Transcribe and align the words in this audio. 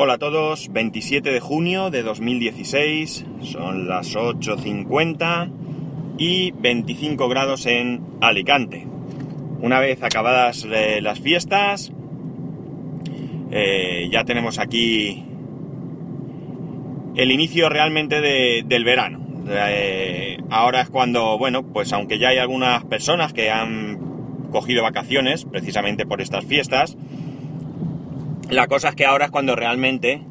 Hola 0.00 0.12
a 0.12 0.18
todos, 0.18 0.68
27 0.72 1.28
de 1.32 1.40
junio 1.40 1.90
de 1.90 2.04
2016, 2.04 3.26
son 3.42 3.88
las 3.88 4.14
8.50 4.14 5.50
y 6.18 6.52
25 6.52 7.28
grados 7.28 7.66
en 7.66 8.02
Alicante. 8.20 8.86
Una 9.60 9.80
vez 9.80 10.00
acabadas 10.04 10.64
eh, 10.70 11.00
las 11.02 11.18
fiestas, 11.18 11.90
eh, 13.50 14.08
ya 14.12 14.22
tenemos 14.22 14.60
aquí 14.60 15.24
el 17.16 17.32
inicio 17.32 17.68
realmente 17.68 18.20
de- 18.20 18.62
del 18.64 18.84
verano. 18.84 19.18
Eh, 19.48 20.38
ahora 20.48 20.82
es 20.82 20.90
cuando, 20.90 21.36
bueno, 21.38 21.64
pues 21.64 21.92
aunque 21.92 22.20
ya 22.20 22.28
hay 22.28 22.38
algunas 22.38 22.84
personas 22.84 23.32
que 23.32 23.50
han 23.50 23.98
cogido 24.52 24.84
vacaciones 24.84 25.44
precisamente 25.44 26.06
por 26.06 26.20
estas 26.20 26.44
fiestas, 26.44 26.96
la 28.50 28.66
cosa 28.66 28.90
es 28.90 28.94
que 28.94 29.06
ahora 29.06 29.26
es 29.26 29.30
cuando 29.30 29.56
realmente 29.56 30.22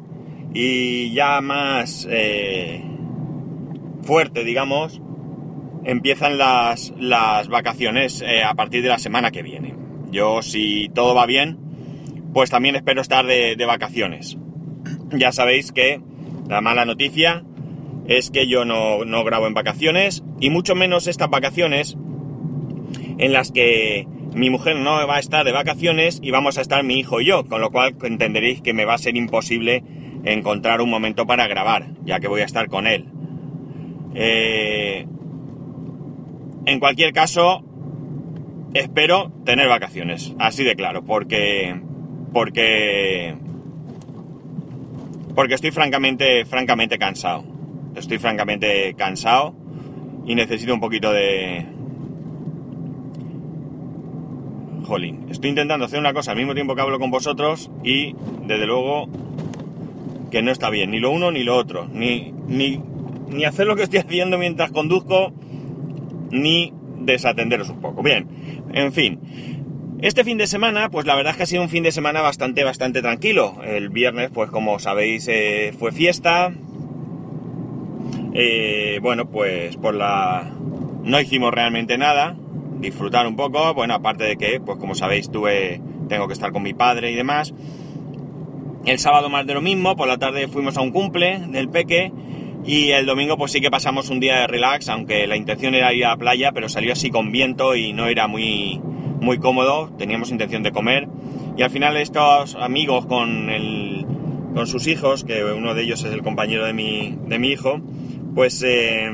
y 0.52 1.12
ya 1.12 1.40
más 1.40 2.06
eh, 2.10 2.82
fuerte, 4.02 4.44
digamos, 4.44 5.00
empiezan 5.84 6.38
las, 6.38 6.92
las 6.98 7.48
vacaciones 7.48 8.22
eh, 8.22 8.42
a 8.42 8.54
partir 8.54 8.82
de 8.82 8.88
la 8.88 8.98
semana 8.98 9.30
que 9.30 9.42
viene. 9.42 9.74
Yo, 10.10 10.42
si 10.42 10.88
todo 10.94 11.14
va 11.14 11.26
bien, 11.26 11.58
pues 12.32 12.50
también 12.50 12.76
espero 12.76 13.00
estar 13.00 13.26
de, 13.26 13.56
de 13.56 13.66
vacaciones. 13.66 14.38
Ya 15.12 15.32
sabéis 15.32 15.72
que 15.72 16.00
la 16.48 16.60
mala 16.60 16.84
noticia 16.84 17.44
es 18.06 18.30
que 18.30 18.46
yo 18.46 18.64
no, 18.64 19.04
no 19.04 19.22
grabo 19.22 19.46
en 19.46 19.54
vacaciones 19.54 20.24
y 20.40 20.50
mucho 20.50 20.74
menos 20.74 21.06
estas 21.06 21.28
vacaciones 21.28 21.96
en 23.18 23.32
las 23.32 23.52
que 23.52 24.06
mi 24.34 24.50
mujer 24.50 24.76
no 24.76 25.06
va 25.06 25.16
a 25.16 25.20
estar 25.20 25.44
de 25.44 25.52
vacaciones 25.52 26.20
y 26.22 26.30
vamos 26.30 26.58
a 26.58 26.60
estar 26.60 26.84
mi 26.84 26.98
hijo 26.98 27.20
y 27.20 27.26
yo, 27.26 27.44
con 27.44 27.60
lo 27.60 27.70
cual 27.70 27.96
entenderéis 28.02 28.60
que 28.62 28.74
me 28.74 28.84
va 28.84 28.94
a 28.94 28.98
ser 28.98 29.16
imposible 29.16 29.82
encontrar 30.24 30.80
un 30.80 30.90
momento 30.90 31.26
para 31.26 31.46
grabar, 31.46 31.86
ya 32.04 32.20
que 32.20 32.28
voy 32.28 32.42
a 32.42 32.44
estar 32.44 32.68
con 32.68 32.86
él. 32.86 33.06
Eh, 34.14 35.06
en 36.66 36.80
cualquier 36.80 37.12
caso, 37.12 37.64
espero 38.74 39.32
tener 39.44 39.68
vacaciones, 39.68 40.34
así 40.38 40.64
de 40.64 40.74
claro, 40.74 41.04
porque 41.04 41.80
porque 42.32 43.34
porque 45.34 45.54
estoy 45.54 45.70
francamente 45.70 46.44
francamente 46.44 46.98
cansado. 46.98 47.44
Estoy 47.96 48.18
francamente 48.18 48.94
cansado 48.94 49.54
y 50.26 50.34
necesito 50.34 50.74
un 50.74 50.80
poquito 50.80 51.12
de 51.12 51.66
Estoy 55.30 55.50
intentando 55.50 55.84
hacer 55.84 55.98
una 55.98 56.14
cosa 56.14 56.30
al 56.30 56.38
mismo 56.38 56.54
tiempo 56.54 56.74
que 56.74 56.80
hablo 56.80 56.98
con 56.98 57.10
vosotros 57.10 57.70
y 57.84 58.14
desde 58.46 58.66
luego 58.66 59.06
que 60.30 60.40
no 60.40 60.50
está 60.50 60.70
bien, 60.70 60.90
ni 60.90 60.98
lo 60.98 61.10
uno 61.10 61.30
ni 61.30 61.44
lo 61.44 61.56
otro, 61.56 61.86
ni, 61.92 62.32
ni, 62.46 62.80
ni 63.28 63.44
hacer 63.44 63.66
lo 63.66 63.76
que 63.76 63.82
estoy 63.82 63.98
haciendo 64.06 64.38
mientras 64.38 64.70
conduzco, 64.70 65.32
ni 66.30 66.72
desatenderos 67.00 67.68
un 67.68 67.82
poco. 67.82 68.02
Bien, 68.02 68.26
en 68.72 68.92
fin. 68.92 69.20
Este 70.00 70.24
fin 70.24 70.38
de 70.38 70.46
semana, 70.46 70.88
pues 70.88 71.06
la 71.06 71.14
verdad 71.16 71.32
es 71.32 71.36
que 71.36 71.42
ha 71.42 71.46
sido 71.46 71.62
un 71.62 71.68
fin 71.68 71.82
de 71.82 71.92
semana 71.92 72.22
bastante, 72.22 72.64
bastante 72.64 73.02
tranquilo. 73.02 73.58
El 73.64 73.90
viernes, 73.90 74.30
pues 74.32 74.50
como 74.50 74.78
sabéis, 74.78 75.28
eh, 75.28 75.74
fue 75.78 75.92
fiesta. 75.92 76.50
Eh, 78.32 79.00
bueno, 79.02 79.28
pues 79.28 79.76
por 79.76 79.94
la... 79.94 80.50
No 81.02 81.20
hicimos 81.20 81.52
realmente 81.52 81.98
nada. 81.98 82.36
Disfrutar 82.80 83.26
un 83.26 83.36
poco. 83.36 83.74
Bueno, 83.74 83.94
aparte 83.94 84.24
de 84.24 84.36
que, 84.36 84.60
pues 84.60 84.78
como 84.78 84.94
sabéis, 84.94 85.30
tuve... 85.30 85.80
Tengo 86.08 86.26
que 86.26 86.32
estar 86.32 86.52
con 86.52 86.62
mi 86.62 86.72
padre 86.72 87.10
y 87.10 87.14
demás. 87.14 87.52
El 88.86 88.98
sábado 88.98 89.28
más 89.28 89.46
de 89.46 89.54
lo 89.54 89.60
mismo. 89.60 89.96
Por 89.96 90.08
la 90.08 90.18
tarde 90.18 90.48
fuimos 90.48 90.76
a 90.76 90.80
un 90.80 90.90
cumple 90.90 91.40
del 91.48 91.68
peque. 91.68 92.12
Y 92.64 92.90
el 92.90 93.06
domingo 93.06 93.36
pues 93.36 93.52
sí 93.52 93.60
que 93.60 93.70
pasamos 93.70 94.10
un 94.10 94.20
día 94.20 94.40
de 94.40 94.46
relax, 94.46 94.88
aunque 94.88 95.26
la 95.26 95.36
intención 95.36 95.74
era 95.74 95.92
ir 95.94 96.04
a 96.04 96.10
la 96.10 96.16
playa, 96.16 96.52
pero 96.52 96.68
salió 96.68 96.92
así 96.92 97.10
con 97.10 97.32
viento 97.32 97.76
y 97.76 97.92
no 97.92 98.08
era 98.08 98.26
muy, 98.26 98.80
muy 99.20 99.38
cómodo, 99.38 99.90
teníamos 99.96 100.30
intención 100.30 100.62
de 100.62 100.72
comer. 100.72 101.08
Y 101.56 101.62
al 101.62 101.70
final 101.70 101.96
estos 101.96 102.56
amigos 102.56 103.06
con, 103.06 103.48
el, 103.50 104.06
con 104.54 104.66
sus 104.66 104.86
hijos, 104.86 105.24
que 105.24 105.44
uno 105.44 105.74
de 105.74 105.82
ellos 105.82 106.04
es 106.04 106.12
el 106.12 106.22
compañero 106.22 106.66
de 106.66 106.72
mi, 106.72 107.16
de 107.26 107.38
mi 107.38 107.48
hijo, 107.48 107.80
pues 108.34 108.62
eh, 108.62 109.10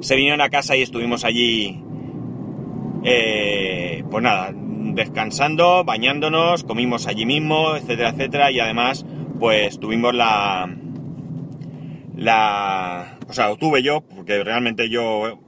se 0.00 0.16
vinieron 0.16 0.40
a 0.40 0.50
casa 0.50 0.76
y 0.76 0.82
estuvimos 0.82 1.24
allí, 1.24 1.81
eh, 3.04 4.04
pues 4.10 4.22
nada, 4.22 4.52
descansando, 4.54 5.84
bañándonos, 5.84 6.64
comimos 6.64 7.06
allí 7.06 7.26
mismo, 7.26 7.76
etcétera, 7.76 8.10
etcétera, 8.10 8.50
y 8.50 8.60
además 8.60 9.06
pues 9.38 9.80
tuvimos 9.80 10.14
la 10.14 10.68
la... 12.16 13.18
O 13.28 13.32
sea, 13.32 13.54
tuve 13.56 13.82
yo, 13.82 14.02
porque 14.02 14.42
realmente 14.44 14.88
yo 14.88 15.38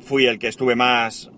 fui 0.00 0.26
el 0.26 0.38
que 0.38 0.48
estuve 0.48 0.76
más, 0.76 1.30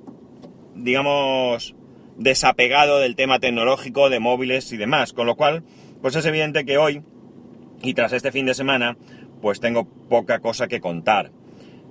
digamos, 0.74 1.74
desapegado 2.16 2.98
del 2.98 3.16
tema 3.16 3.38
tecnológico, 3.38 4.10
de 4.10 4.20
móviles 4.20 4.72
y 4.72 4.76
demás. 4.76 5.12
Con 5.12 5.26
lo 5.26 5.36
cual, 5.36 5.62
pues 6.02 6.16
es 6.16 6.26
evidente 6.26 6.64
que 6.64 6.78
hoy, 6.78 7.02
y 7.82 7.94
tras 7.94 8.12
este 8.12 8.32
fin 8.32 8.46
de 8.46 8.54
semana, 8.54 8.96
pues 9.40 9.60
tengo 9.60 9.84
poca 10.08 10.40
cosa 10.40 10.68
que 10.68 10.80
contar. 10.80 11.30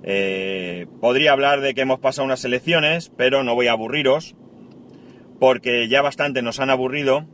Eh, 0.02 0.86
podría 1.00 1.32
hablar 1.32 1.60
de 1.60 1.74
que 1.74 1.80
hemos 1.82 2.00
pasado 2.00 2.24
unas 2.26 2.44
elecciones, 2.44 3.12
pero 3.16 3.42
no 3.42 3.54
voy 3.54 3.66
a 3.66 3.72
aburriros, 3.72 4.34
porque 5.38 5.88
ya 5.88 6.02
bastante 6.02 6.42
nos 6.42 6.60
han 6.60 6.70
aburrido 6.70 7.26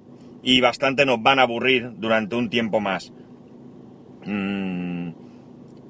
y 0.42 0.60
bastante 0.60 1.06
nos 1.06 1.22
van 1.22 1.38
a 1.38 1.42
aburrir 1.42 1.92
durante 1.96 2.36
un 2.36 2.50
tiempo 2.50 2.80
más. 2.80 3.12
Mm, 4.24 5.10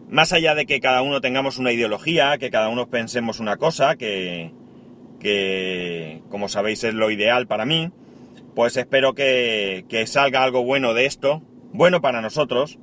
más 0.09 0.33
allá 0.33 0.55
de 0.55 0.67
que 0.67 0.81
cada 0.81 1.03
uno 1.03 1.21
tengamos 1.21 1.59
una 1.59 1.73
ideología, 1.73 2.37
que 2.39 2.51
cada 2.51 2.69
uno 2.69 2.89
pensemos 2.89 3.41
una 3.41 3.57
cosa, 3.57 3.97
que, 3.97 4.53
que 5.21 6.23
como 6.29 6.49
sabéis 6.49 6.85
es 6.85 6.95
lo 6.95 7.11
ideal 7.11 7.47
para 7.47 7.65
mí, 7.65 7.91
pues 8.55 8.77
espero 8.77 9.15
que, 9.15 9.87
que 9.89 10.07
salga 10.07 10.43
algo 10.43 10.65
bueno 10.65 10.93
de 10.93 11.07
esto, 11.07 11.43
bueno 11.73 12.03
para 12.03 12.21
nosotros, 12.21 12.79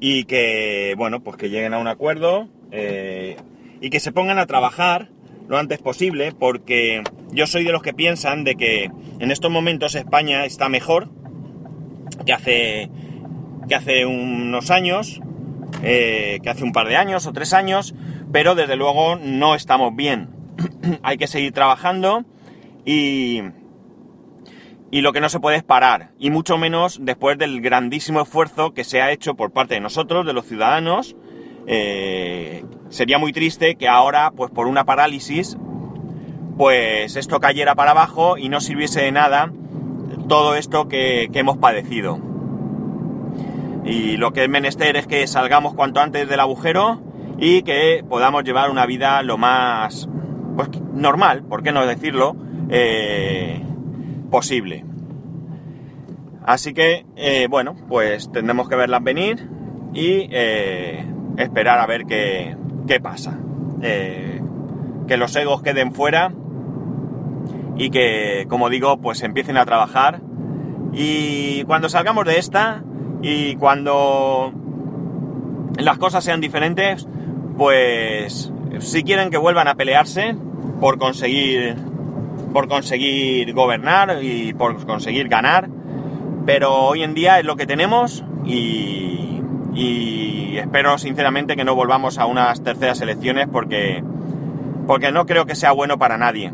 y 0.00 0.24
que, 0.24 0.94
bueno, 0.98 1.22
pues 1.22 1.36
que 1.38 1.48
lleguen 1.48 1.72
a 1.72 1.78
un 1.78 1.88
acuerdo 1.88 2.50
eh, 2.74 3.36
y 3.80 3.90
que 3.90 4.00
se 4.00 4.12
pongan 4.12 4.38
a 4.38 4.46
trabajar 4.46 5.10
lo 5.48 5.58
antes 5.58 5.78
posible, 5.78 6.32
porque 6.32 7.02
yo 7.30 7.46
soy 7.46 7.64
de 7.64 7.72
los 7.72 7.82
que 7.82 7.94
piensan 7.94 8.44
de 8.44 8.56
que 8.56 8.90
en 9.20 9.30
estos 9.30 9.50
momentos 9.50 9.94
España 9.94 10.44
está 10.44 10.68
mejor 10.68 11.10
que 12.26 12.32
hace 12.32 12.90
que 13.68 13.74
hace 13.74 14.06
unos 14.06 14.70
años, 14.70 15.20
eh, 15.82 16.38
que 16.42 16.50
hace 16.50 16.64
un 16.64 16.72
par 16.72 16.88
de 16.88 16.96
años 16.96 17.26
o 17.26 17.32
tres 17.32 17.52
años, 17.52 17.94
pero 18.32 18.54
desde 18.54 18.76
luego 18.76 19.16
no 19.16 19.54
estamos 19.54 19.94
bien. 19.94 20.30
Hay 21.02 21.16
que 21.16 21.26
seguir 21.26 21.52
trabajando 21.52 22.24
y, 22.84 23.42
y 24.90 25.00
lo 25.00 25.12
que 25.12 25.20
no 25.20 25.28
se 25.28 25.40
puede 25.40 25.56
es 25.56 25.62
parar, 25.62 26.10
y 26.18 26.30
mucho 26.30 26.58
menos 26.58 26.98
después 27.02 27.38
del 27.38 27.60
grandísimo 27.60 28.20
esfuerzo 28.20 28.74
que 28.74 28.84
se 28.84 29.00
ha 29.00 29.12
hecho 29.12 29.34
por 29.34 29.52
parte 29.52 29.74
de 29.74 29.80
nosotros, 29.80 30.26
de 30.26 30.32
los 30.32 30.46
ciudadanos. 30.46 31.16
Eh, 31.66 32.64
sería 32.88 33.18
muy 33.18 33.32
triste 33.32 33.76
que 33.76 33.88
ahora, 33.88 34.30
pues 34.30 34.50
por 34.50 34.66
una 34.66 34.84
parálisis, 34.84 35.56
pues 36.56 37.16
esto 37.16 37.40
cayera 37.40 37.74
para 37.74 37.92
abajo 37.92 38.38
y 38.38 38.48
no 38.48 38.60
sirviese 38.60 39.02
de 39.02 39.12
nada 39.12 39.52
todo 40.28 40.54
esto 40.54 40.88
que, 40.88 41.28
hemos 41.32 41.58
padecido. 41.58 42.18
Y 43.84 44.16
lo 44.16 44.32
que 44.32 44.44
es 44.44 44.48
menester 44.48 44.96
es 44.96 45.06
que 45.06 45.26
salgamos 45.26 45.74
cuanto 45.74 46.00
antes 46.00 46.28
del 46.28 46.40
agujero 46.40 47.02
y 47.38 47.62
que 47.62 48.04
podamos 48.08 48.44
llevar 48.44 48.70
una 48.70 48.86
vida 48.86 49.22
lo 49.22 49.36
más 49.36 50.08
pues, 50.56 50.70
normal, 50.92 51.44
por 51.44 51.62
qué 51.62 51.72
no 51.72 51.84
decirlo, 51.84 52.36
eh, 52.70 53.62
posible. 54.30 54.84
Así 56.46 56.72
que, 56.72 57.04
eh, 57.16 57.46
bueno, 57.48 57.74
pues 57.88 58.30
tendremos 58.32 58.68
que 58.68 58.76
verlas 58.76 59.02
venir 59.02 59.48
y 59.92 60.28
esperar 61.36 61.78
a 61.78 61.86
ver 61.86 62.04
qué, 62.06 62.56
qué 62.86 63.00
pasa. 63.00 63.38
Eh, 63.82 64.40
que 65.06 65.16
los 65.16 65.34
egos 65.36 65.62
queden 65.62 65.92
fuera 65.92 66.32
y 67.76 67.90
que, 67.90 68.46
como 68.48 68.70
digo, 68.70 68.98
pues 68.98 69.22
empiecen 69.22 69.56
a 69.56 69.64
trabajar. 69.64 70.20
Y 70.92 71.64
cuando 71.64 71.88
salgamos 71.88 72.24
de 72.24 72.38
esta, 72.38 72.82
y 73.24 73.56
cuando 73.56 74.52
las 75.78 75.98
cosas 75.98 76.22
sean 76.22 76.40
diferentes, 76.40 77.08
pues 77.56 78.52
si 78.80 79.02
quieren 79.02 79.30
que 79.30 79.38
vuelvan 79.38 79.66
a 79.66 79.74
pelearse 79.74 80.36
por 80.80 80.98
conseguir 80.98 81.76
por 82.52 82.68
conseguir 82.68 83.52
gobernar 83.52 84.22
y 84.22 84.52
por 84.52 84.84
conseguir 84.86 85.28
ganar, 85.28 85.68
pero 86.46 86.72
hoy 86.74 87.02
en 87.02 87.14
día 87.14 87.40
es 87.40 87.44
lo 87.44 87.56
que 87.56 87.66
tenemos 87.66 88.24
y, 88.44 89.23
y 89.74 90.56
espero 90.56 90.98
sinceramente 90.98 91.56
que 91.56 91.64
no 91.64 91.74
volvamos 91.74 92.18
a 92.18 92.26
unas 92.26 92.62
terceras 92.62 93.00
elecciones 93.00 93.48
porque 93.50 94.02
porque 94.86 95.12
no 95.12 95.26
creo 95.26 95.46
que 95.46 95.54
sea 95.54 95.72
bueno 95.72 95.98
para 95.98 96.18
nadie. 96.18 96.52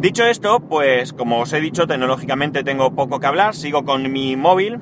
Dicho 0.00 0.24
esto, 0.24 0.60
pues 0.60 1.12
como 1.12 1.40
os 1.40 1.52
he 1.52 1.60
dicho, 1.60 1.86
tecnológicamente 1.86 2.62
tengo 2.62 2.94
poco 2.94 3.18
que 3.18 3.26
hablar. 3.26 3.54
Sigo 3.54 3.84
con 3.84 4.12
mi 4.12 4.36
móvil. 4.36 4.78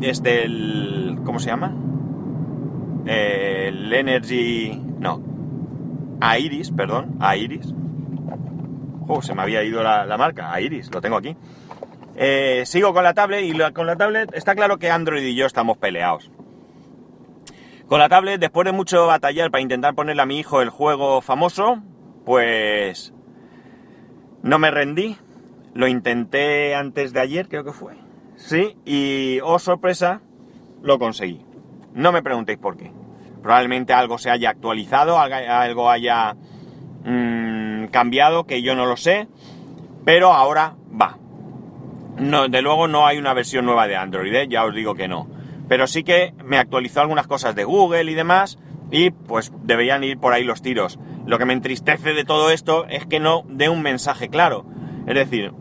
Este, 0.00 0.44
el... 0.44 1.18
¿Cómo 1.24 1.40
se 1.40 1.50
llama? 1.50 1.74
El 3.04 3.92
Energy... 3.92 4.80
No. 5.00 5.20
Airis, 6.20 6.70
perdón. 6.70 7.16
Airis. 7.18 7.74
Oh, 9.08 9.20
se 9.20 9.34
me 9.34 9.42
había 9.42 9.64
ido 9.64 9.82
la, 9.82 10.06
la 10.06 10.16
marca. 10.16 10.52
Airis, 10.52 10.90
lo 10.94 11.00
tengo 11.00 11.16
aquí. 11.16 11.36
Eh, 12.16 12.62
sigo 12.66 12.92
con 12.92 13.02
la 13.02 13.14
tablet 13.14 13.44
y 13.44 13.72
con 13.72 13.86
la 13.86 13.96
tablet 13.96 14.32
está 14.34 14.54
claro 14.54 14.78
que 14.78 14.90
Android 14.90 15.24
y 15.24 15.34
yo 15.34 15.46
estamos 15.46 15.78
peleados. 15.78 16.30
Con 17.88 17.98
la 17.98 18.08
tablet, 18.08 18.40
después 18.40 18.64
de 18.64 18.72
mucho 18.72 19.06
batallar 19.06 19.50
para 19.50 19.62
intentar 19.62 19.94
ponerle 19.94 20.22
a 20.22 20.26
mi 20.26 20.38
hijo 20.38 20.62
el 20.62 20.70
juego 20.70 21.20
famoso, 21.20 21.82
pues 22.24 23.12
no 24.42 24.58
me 24.58 24.70
rendí. 24.70 25.16
Lo 25.74 25.88
intenté 25.88 26.74
antes 26.74 27.12
de 27.12 27.20
ayer, 27.20 27.48
creo 27.48 27.64
que 27.64 27.72
fue. 27.72 27.94
Sí, 28.36 28.76
y 28.84 29.40
oh 29.42 29.58
sorpresa, 29.58 30.20
lo 30.82 30.98
conseguí. 30.98 31.44
No 31.94 32.12
me 32.12 32.22
preguntéis 32.22 32.58
por 32.58 32.76
qué. 32.76 32.92
Probablemente 33.42 33.92
algo 33.92 34.18
se 34.18 34.30
haya 34.30 34.50
actualizado, 34.50 35.18
algo 35.18 35.90
haya 35.90 36.36
mmm, 37.04 37.86
cambiado, 37.86 38.44
que 38.44 38.62
yo 38.62 38.74
no 38.74 38.86
lo 38.86 38.96
sé, 38.96 39.28
pero 40.04 40.32
ahora. 40.32 40.76
No, 42.18 42.48
de 42.48 42.62
luego 42.62 42.86
no 42.88 43.06
hay 43.06 43.18
una 43.18 43.34
versión 43.34 43.66
nueva 43.66 43.86
de 43.86 43.96
Android, 43.96 44.34
¿eh? 44.34 44.46
ya 44.48 44.64
os 44.64 44.74
digo 44.74 44.94
que 44.94 45.08
no. 45.08 45.28
Pero 45.68 45.86
sí 45.86 46.04
que 46.04 46.34
me 46.44 46.58
actualizó 46.58 47.00
algunas 47.00 47.26
cosas 47.26 47.54
de 47.54 47.64
Google 47.64 48.10
y 48.10 48.14
demás, 48.14 48.58
y 48.90 49.10
pues 49.10 49.52
deberían 49.62 50.04
ir 50.04 50.18
por 50.18 50.32
ahí 50.32 50.44
los 50.44 50.62
tiros. 50.62 50.98
Lo 51.26 51.38
que 51.38 51.46
me 51.46 51.52
entristece 51.52 52.12
de 52.12 52.24
todo 52.24 52.50
esto 52.50 52.86
es 52.88 53.06
que 53.06 53.18
no 53.18 53.44
dé 53.48 53.68
un 53.68 53.82
mensaje 53.82 54.28
claro. 54.28 54.64
Es 55.06 55.14
decir, 55.14 55.52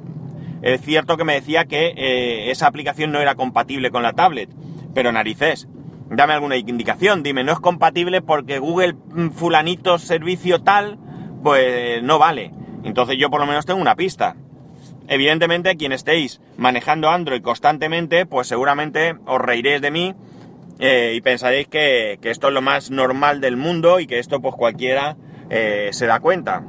es 0.61 0.81
cierto 0.81 1.17
que 1.17 1.23
me 1.23 1.33
decía 1.33 1.65
que 1.65 1.93
eh, 1.95 2.51
esa 2.51 2.67
aplicación 2.67 3.11
no 3.11 3.19
era 3.19 3.35
compatible 3.35 3.91
con 3.91 4.03
la 4.03 4.13
tablet, 4.13 4.49
pero 4.93 5.11
narices, 5.11 5.67
dame 6.09 6.33
alguna 6.33 6.57
indicación, 6.57 7.23
dime, 7.23 7.43
no 7.43 7.51
es 7.51 7.59
compatible 7.59 8.21
porque 8.21 8.59
Google 8.59 8.93
mm, 8.93 9.29
fulanito 9.29 9.97
servicio 9.97 10.61
tal, 10.61 10.99
pues 11.43 12.03
no 12.03 12.19
vale. 12.19 12.51
Entonces 12.83 13.17
yo 13.17 13.29
por 13.29 13.39
lo 13.39 13.47
menos 13.47 13.65
tengo 13.65 13.81
una 13.81 13.95
pista. 13.95 14.35
Evidentemente, 15.07 15.75
quien 15.75 15.91
estéis 15.91 16.39
manejando 16.57 17.09
Android 17.09 17.41
constantemente, 17.41 18.25
pues 18.25 18.47
seguramente 18.47 19.15
os 19.25 19.39
reiréis 19.39 19.81
de 19.81 19.91
mí 19.91 20.15
eh, 20.79 21.13
y 21.15 21.21
pensaréis 21.21 21.67
que, 21.67 22.19
esto 22.21 22.47
es 22.47 22.53
lo 22.53 22.61
más 22.61 22.89
normal 22.89 23.41
del 23.41 23.57
mundo 23.57 23.99
y 23.99 24.07
que 24.07 24.19
esto 24.19 24.41
pues 24.41 24.55
cualquiera 24.55 25.17
eh, 25.49 25.89
se 25.91 26.07
da 26.07 26.19
cuenta. 26.19 26.63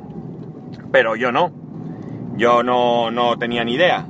Pero 0.92 1.16
yo 1.16 1.32
no. 1.32 1.52
Yo 2.36 2.62
no, 2.62 3.10
no 3.10 3.38
tenía 3.38 3.64
ni 3.64 3.74
idea. 3.74 4.06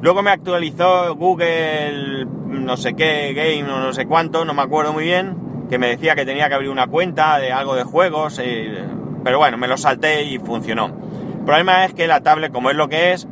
Luego 0.00 0.22
me 0.22 0.30
actualizó 0.30 1.14
Google 1.16 2.26
no 2.64 2.76
sé 2.76 2.94
qué, 2.94 3.32
Game 3.34 3.70
o 3.70 3.80
no 3.80 3.92
sé 3.92 4.06
cuánto, 4.06 4.44
no 4.44 4.54
me 4.54 4.62
acuerdo 4.62 4.92
muy 4.92 5.04
bien, 5.04 5.66
que 5.68 5.78
me 5.78 5.88
decía 5.88 6.14
que 6.14 6.24
tenía 6.24 6.48
que 6.48 6.54
abrir 6.54 6.70
una 6.70 6.86
cuenta 6.86 7.38
de 7.38 7.52
algo 7.52 7.74
de 7.74 7.84
juegos, 7.84 8.40
eh, 8.42 8.84
pero 9.22 9.38
bueno, 9.38 9.56
me 9.56 9.68
lo 9.68 9.76
salté 9.76 10.24
y 10.24 10.38
funcionó. 10.38 10.86
El 11.38 11.44
problema 11.44 11.84
es 11.84 11.94
que 11.94 12.06
la 12.06 12.22
tablet, 12.22 12.52
como 12.52 12.70
es 12.70 12.76
lo 12.76 12.88
que 12.88 13.12
es, 13.12 13.26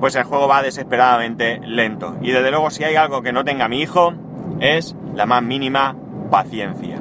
pues 0.00 0.14
el 0.16 0.24
juego 0.24 0.48
va 0.48 0.62
desesperadamente 0.62 1.60
lento. 1.64 2.16
Y 2.22 2.30
desde 2.30 2.50
luego 2.50 2.70
si 2.70 2.84
hay 2.84 2.96
algo 2.96 3.22
que 3.22 3.32
no 3.32 3.44
tenga 3.44 3.68
mi 3.68 3.80
hijo, 3.80 4.14
es 4.60 4.96
la 5.14 5.26
más 5.26 5.42
mínima 5.42 5.96
paciencia. 6.30 7.00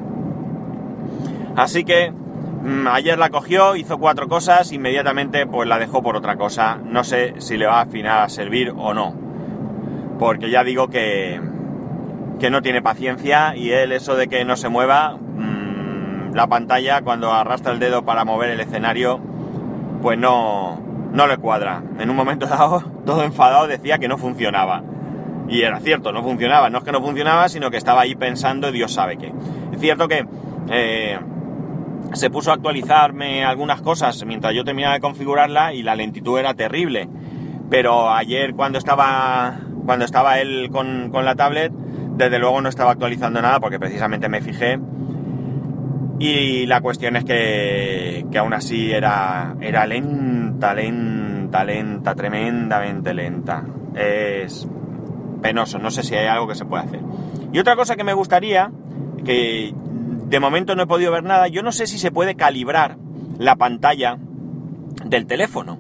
Así 1.56 1.84
que 1.84 2.12
mm, 2.12 2.88
ayer 2.88 3.18
la 3.18 3.30
cogió, 3.30 3.76
hizo 3.76 3.98
cuatro 3.98 4.28
cosas, 4.28 4.72
inmediatamente 4.72 5.46
pues 5.46 5.68
la 5.68 5.80
dejó 5.80 6.02
por 6.02 6.16
otra 6.16 6.36
cosa. 6.36 6.78
No 6.84 7.04
sé 7.04 7.36
si 7.40 7.58
le 7.58 7.68
va 7.68 7.82
a 7.82 7.86
final 7.86 8.24
a 8.24 8.30
servir 8.30 8.74
o 8.76 8.94
no. 8.94 9.16
Porque 10.20 10.50
ya 10.50 10.64
digo 10.64 10.88
que, 10.88 11.40
que 12.40 12.50
no 12.50 12.62
tiene 12.62 12.82
paciencia 12.82 13.56
y 13.56 13.72
él 13.72 13.92
eso 13.92 14.16
de 14.16 14.28
que 14.28 14.46
no 14.46 14.56
se 14.56 14.70
mueva 14.70 15.18
mmm, 15.18 16.34
la 16.34 16.48
pantalla 16.48 17.02
cuando 17.02 17.34
arrastra 17.34 17.74
el 17.74 17.80
dedo 17.80 18.04
para 18.04 18.26
mover 18.26 18.50
el 18.52 18.60
escenario, 18.60 19.20
pues 20.02 20.18
no, 20.18 20.80
no 21.18 21.26
le 21.26 21.38
cuadra. 21.38 21.82
En 22.00 22.12
un 22.12 22.16
momento 22.16 22.46
dado, 22.46 22.82
todo 23.06 23.24
enfadado 23.24 23.68
decía 23.68 23.98
que 23.98 24.08
no 24.08 24.18
funcionaba. 24.18 24.84
Y 25.50 25.64
era 25.64 25.80
cierto, 25.80 26.12
no 26.12 26.22
funcionaba. 26.22 26.70
No 26.70 26.78
es 26.78 26.84
que 26.84 26.92
no 26.92 27.02
funcionaba, 27.02 27.50
sino 27.50 27.72
que 27.72 27.78
estaba 27.78 28.02
ahí 28.02 28.16
pensando 28.16 28.72
Dios 28.72 28.94
sabe 28.94 29.18
qué. 29.18 29.34
Es 29.74 29.80
cierto 29.80 30.08
que 30.08 30.26
eh, 30.70 31.18
se 32.14 32.30
puso 32.30 32.52
a 32.52 32.54
actualizarme 32.54 33.44
algunas 33.44 33.82
cosas 33.82 34.24
mientras 34.26 34.54
yo 34.54 34.64
terminaba 34.64 34.94
de 34.94 35.00
configurarla 35.00 35.74
y 35.74 35.82
la 35.82 35.96
lentitud 35.96 36.38
era 36.38 36.54
terrible. 36.54 37.10
Pero 37.70 38.12
ayer 38.12 38.54
cuando 38.54 38.78
estaba, 38.78 39.58
cuando 39.86 40.06
estaba 40.06 40.40
él 40.40 40.70
con, 40.72 41.10
con 41.12 41.26
la 41.26 41.36
tablet, 41.36 41.72
desde 41.72 42.38
luego 42.38 42.62
no 42.62 42.70
estaba 42.70 42.92
actualizando 42.92 43.42
nada 43.42 43.60
porque 43.60 43.80
precisamente 43.80 44.30
me 44.30 44.42
fijé 44.42 44.80
y 46.20 46.66
la 46.66 46.82
cuestión 46.82 47.16
es 47.16 47.26
que, 47.26 48.26
que 48.32 48.38
aún 48.38 48.54
así 48.54 48.92
era, 48.92 49.56
era 49.62 49.86
lenta, 50.74 51.64
lenta, 51.64 52.16
tremendamente 52.16 53.14
lenta. 53.14 53.64
Es 53.96 54.68
penoso, 55.42 55.80
no 55.80 55.92
sé 55.92 56.04
si 56.04 56.16
hay 56.16 56.28
algo 56.28 56.48
que 56.48 56.56
se 56.56 56.66
puede 56.66 56.84
hacer. 56.84 57.02
Y 57.54 57.60
otra 57.60 57.76
cosa 57.76 57.96
que 57.96 58.04
me 58.04 58.14
gustaría, 58.14 58.72
que 59.24 59.74
de 59.76 60.40
momento 60.40 60.76
no 60.76 60.84
he 60.84 60.88
podido 60.88 61.12
ver 61.12 61.24
nada, 61.24 61.48
yo 61.48 61.64
no 61.64 61.72
sé 61.72 61.88
si 61.88 61.98
se 61.98 62.12
puede 62.12 62.36
calibrar 62.36 62.98
la 63.38 63.56
pantalla 63.56 64.18
del 65.06 65.26
teléfono. 65.26 65.80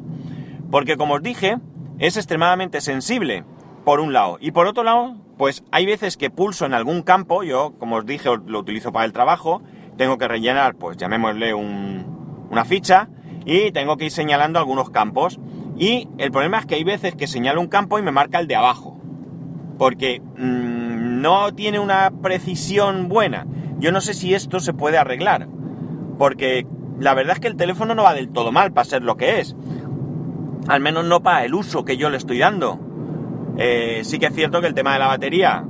Porque 0.72 0.98
como 0.98 1.16
os 1.16 1.24
dije, 1.24 1.58
es 2.00 2.18
extremadamente 2.18 2.82
sensible, 2.82 3.44
por 3.84 4.00
un 4.00 4.14
lado. 4.14 4.38
Y 4.40 4.52
por 4.52 4.68
otro 4.68 4.84
lado, 4.84 5.16
pues 5.38 5.64
hay 5.72 5.86
veces 5.86 6.18
que 6.18 6.30
pulso 6.30 6.66
en 6.66 6.74
algún 6.74 7.04
campo, 7.04 7.44
yo 7.44 7.74
como 7.80 7.98
os 7.98 8.06
dije 8.06 8.30
lo 8.46 8.60
utilizo 8.60 8.92
para 8.92 9.06
el 9.06 9.14
trabajo, 9.14 9.62
tengo 9.98 10.18
que 10.18 10.28
rellenar, 10.28 10.76
pues 10.76 10.98
llamémosle 10.98 11.54
una 11.54 12.66
ficha 12.66 13.10
y 13.48 13.72
tengo 13.72 13.96
que 13.98 14.06
ir 14.06 14.12
señalando 14.12 14.60
algunos 14.60 14.90
campos. 14.90 15.40
Y 15.78 16.10
el 16.18 16.32
problema 16.32 16.60
es 16.60 16.66
que 16.66 16.76
hay 16.76 16.84
veces 16.84 17.16
que 17.16 17.28
señalo 17.28 17.62
un 17.62 17.68
campo 17.68 17.98
y 17.98 18.02
me 18.02 18.12
marca 18.12 18.40
el 18.40 18.48
de 18.48 18.56
abajo. 18.56 19.00
Porque 19.80 20.22
mmm, 20.22 21.22
no 21.22 21.54
tiene 21.54 21.80
una 21.80 22.12
precisión 22.12 23.08
buena. 23.08 23.48
Yo 23.80 23.92
no 23.92 24.02
sé 24.02 24.14
si 24.14 24.34
esto 24.34 24.60
se 24.60 24.74
puede 24.74 24.98
arreglar. 24.98 25.48
Porque 26.20 26.68
la 27.00 27.14
verdad 27.14 27.36
es 27.36 27.40
que 27.40 27.48
el 27.48 27.56
teléfono 27.56 27.96
no 27.96 28.04
va 28.04 28.14
del 28.14 28.30
todo 28.30 28.52
mal 28.52 28.74
para 28.74 28.86
ser 28.86 29.02
lo 29.02 29.16
que 29.16 29.40
es. 29.40 29.56
Al 30.68 30.82
menos 30.82 31.06
no 31.06 31.24
para 31.24 31.46
el 31.46 31.56
uso 31.56 31.86
que 31.86 31.96
yo 31.96 32.10
le 32.10 32.18
estoy 32.18 32.40
dando. 32.40 32.80
Eh, 33.58 34.02
sí 34.04 34.20
que 34.20 34.26
es 34.26 34.36
cierto 34.36 34.60
que 34.60 34.68
el 34.68 34.74
tema 34.74 34.94
de 34.94 35.00
la 35.00 35.08
batería 35.08 35.64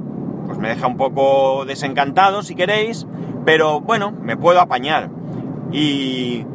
pues 0.48 0.58
me 0.58 0.70
deja 0.70 0.88
un 0.88 0.98
poco 0.98 1.66
desencantado 1.66 2.42
si 2.42 2.56
queréis 2.56 3.06
pero 3.48 3.80
bueno, 3.80 4.12
me 4.12 4.36
puedo 4.36 4.60
apañar. 4.60 5.10
Y, 5.72 6.46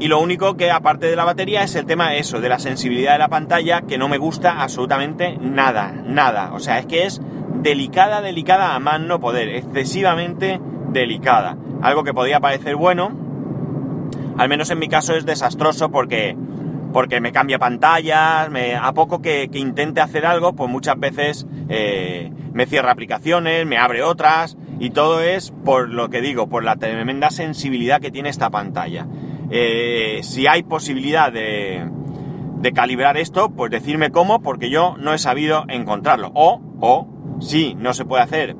y 0.00 0.08
lo 0.08 0.20
único 0.20 0.56
que 0.56 0.70
aparte 0.70 1.06
de 1.06 1.16
la 1.16 1.24
batería 1.24 1.62
es 1.62 1.74
el 1.74 1.86
tema 1.86 2.14
eso, 2.14 2.40
de 2.40 2.48
la 2.48 2.58
sensibilidad 2.58 3.12
de 3.12 3.18
la 3.18 3.28
pantalla, 3.28 3.82
que 3.82 3.98
no 3.98 4.08
me 4.08 4.18
gusta 4.18 4.62
absolutamente 4.62 5.36
nada, 5.40 5.92
nada. 6.04 6.52
O 6.52 6.60
sea, 6.60 6.78
es 6.78 6.86
que 6.86 7.04
es 7.04 7.20
delicada, 7.62 8.20
delicada 8.20 8.74
a 8.74 8.78
más 8.78 9.00
no 9.00 9.18
poder, 9.18 9.48
excesivamente 9.48 10.60
delicada. 10.92 11.56
Algo 11.82 12.04
que 12.04 12.14
podría 12.14 12.38
parecer 12.38 12.76
bueno, 12.76 13.10
al 14.36 14.48
menos 14.48 14.70
en 14.70 14.78
mi 14.78 14.88
caso 14.88 15.14
es 15.14 15.26
desastroso 15.26 15.90
porque, 15.90 16.36
porque 16.92 17.20
me 17.20 17.32
cambia 17.32 17.58
pantallas, 17.58 18.50
me, 18.50 18.76
a 18.76 18.92
poco 18.92 19.20
que, 19.20 19.50
intente 19.52 20.00
hacer 20.00 20.24
algo, 20.26 20.54
pues 20.54 20.70
muchas 20.70 20.98
veces 20.98 21.44
eh, 21.68 22.30
me 22.52 22.66
cierra 22.66 22.92
aplicaciones, 22.92 23.66
me 23.66 23.78
abre 23.78 24.04
otras, 24.04 24.56
y 24.78 24.90
todo 24.90 25.20
es 25.20 25.50
por 25.64 25.88
lo 25.88 26.08
que 26.08 26.20
digo, 26.20 26.48
por 26.48 26.62
la 26.62 26.76
tremenda 26.76 27.30
sensibilidad 27.30 28.00
que 28.00 28.12
tiene 28.12 28.28
esta 28.28 28.48
pantalla. 28.48 29.08
Eh, 29.50 30.20
si 30.22 30.46
hay 30.46 30.62
posibilidad 30.62 31.32
de, 31.32 31.90
calibrar 32.74 33.16
esto, 33.16 33.50
pues 33.50 33.70
decirme 33.70 34.10
cómo, 34.10 34.42
porque 34.42 34.68
yo 34.70 34.96
no 34.98 35.14
he 35.14 35.18
sabido 35.18 35.64
encontrarlo. 35.68 36.30
O, 36.34 36.60
o, 36.80 37.08
si 37.40 37.74
no 37.74 37.94
se 37.94 38.04
puede 38.04 38.22
hacer 38.22 38.56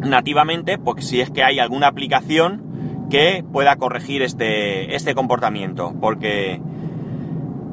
nativamente, 0.00 0.78
pues 0.78 1.06
si 1.06 1.20
es 1.20 1.30
que 1.30 1.42
hay 1.42 1.58
alguna 1.58 1.88
aplicación 1.88 3.06
que 3.10 3.44
pueda 3.52 3.76
corregir 3.76 4.22
este, 4.22 4.94
este 4.94 5.14
comportamiento. 5.14 5.94
Porque, 6.00 6.60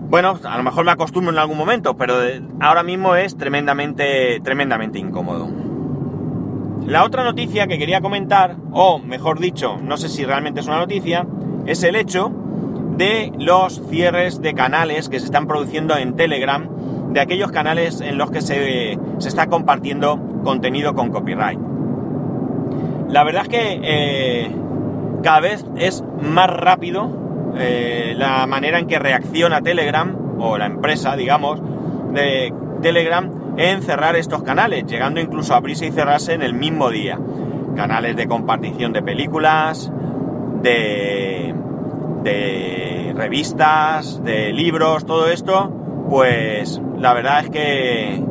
bueno, 0.09 0.39
a 0.43 0.57
lo 0.57 0.63
mejor 0.63 0.85
me 0.85 0.91
acostumbro 0.91 1.31
en 1.31 1.39
algún 1.39 1.57
momento, 1.57 1.95
pero 1.95 2.15
ahora 2.59 2.83
mismo 2.83 3.15
es 3.15 3.37
tremendamente, 3.37 4.39
tremendamente 4.43 4.99
incómodo. 4.99 5.49
La 6.85 7.05
otra 7.05 7.23
noticia 7.23 7.65
que 7.67 7.77
quería 7.77 8.01
comentar, 8.01 8.57
o 8.71 8.99
mejor 8.99 9.39
dicho, 9.39 9.77
no 9.81 9.95
sé 9.95 10.09
si 10.09 10.25
realmente 10.25 10.59
es 10.59 10.67
una 10.67 10.79
noticia, 10.79 11.25
es 11.65 11.83
el 11.83 11.95
hecho 11.95 12.31
de 12.97 13.31
los 13.37 13.81
cierres 13.89 14.41
de 14.41 14.53
canales 14.53 15.09
que 15.09 15.19
se 15.19 15.25
están 15.25 15.47
produciendo 15.47 15.97
en 15.97 16.15
Telegram, 16.15 16.67
de 17.11 17.19
aquellos 17.19 17.51
canales 17.51 18.01
en 18.01 18.17
los 18.17 18.31
que 18.31 18.41
se, 18.41 18.97
está 19.19 19.47
compartiendo 19.47 20.19
contenido 20.43 20.93
con 20.93 21.11
copyright. 21.11 21.59
La 23.09 23.23
verdad 23.23 23.43
es 23.43 23.49
que 23.49 23.79
eh, 23.83 24.51
cada 25.21 25.39
vez 25.39 25.65
es 25.77 26.03
más 26.21 26.49
rápido 26.49 27.53
eh, 27.57 28.13
la 28.17 28.45
manera 28.47 28.79
en 28.79 28.87
que 28.87 28.99
reacciona 28.99 29.61
Telegram 29.61 30.15
o 30.39 30.57
la 30.57 30.65
empresa, 30.65 31.15
digamos, 31.15 31.61
de 32.13 32.53
Telegram 32.81 33.29
en 33.57 33.83
cerrar 33.83 34.15
estos 34.15 34.43
canales, 34.43 34.85
llegando 34.85 35.19
incluso 35.19 35.53
a 35.53 35.57
abrirse 35.57 35.85
y 35.85 35.91
cerrarse 35.91 36.33
en 36.33 36.41
el 36.41 36.53
mismo 36.53 36.89
día. 36.89 37.19
Canales 37.75 38.15
de 38.15 38.27
compartición 38.27 38.93
de 38.93 39.01
películas, 39.01 39.91
de, 40.63 41.53
revistas, 43.15 44.23
de 44.23 44.51
libros, 44.53 45.05
todo 45.05 45.29
esto, 45.29 45.69
pues 46.09 46.81
la 46.97 47.13
verdad 47.13 47.41
es 47.41 47.49
que 47.49 48.23